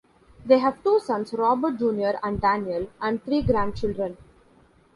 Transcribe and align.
They 0.43 0.57
have 0.57 0.81
two 0.83 0.99
sons, 0.99 1.31
Robert 1.31 1.77
Junior 1.77 2.19
and 2.23 2.41
Daniel, 2.41 2.89
and 2.99 3.23
three 3.23 3.43
grandchildren. 3.43 4.17